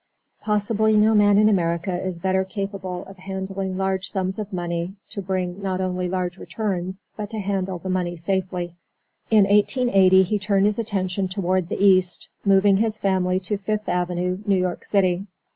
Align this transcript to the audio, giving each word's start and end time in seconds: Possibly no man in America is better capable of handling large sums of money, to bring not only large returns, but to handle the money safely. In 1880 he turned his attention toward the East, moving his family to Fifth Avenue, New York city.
Possibly 0.41 0.93
no 0.93 1.13
man 1.13 1.37
in 1.37 1.47
America 1.47 1.93
is 2.03 2.17
better 2.17 2.43
capable 2.43 3.05
of 3.05 3.17
handling 3.17 3.77
large 3.77 4.09
sums 4.09 4.39
of 4.39 4.51
money, 4.51 4.95
to 5.11 5.21
bring 5.21 5.61
not 5.61 5.79
only 5.79 6.09
large 6.09 6.39
returns, 6.39 7.03
but 7.15 7.29
to 7.29 7.37
handle 7.39 7.77
the 7.77 7.87
money 7.87 8.15
safely. 8.15 8.73
In 9.29 9.43
1880 9.43 10.23
he 10.23 10.39
turned 10.39 10.65
his 10.65 10.79
attention 10.79 11.27
toward 11.27 11.69
the 11.69 11.79
East, 11.79 12.29
moving 12.43 12.77
his 12.77 12.97
family 12.97 13.39
to 13.41 13.57
Fifth 13.57 13.87
Avenue, 13.87 14.39
New 14.47 14.57
York 14.57 14.85
city. 14.85 15.27